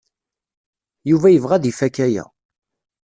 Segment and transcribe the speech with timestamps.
[1.09, 2.25] Yuba yebɣa ad ifak aya.